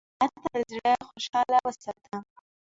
مېلمه 0.03 0.19
ته 0.31 0.35
خپل 0.41 0.61
زړه 0.73 0.93
خوشحال 1.09 1.49
وساته. 1.65 2.15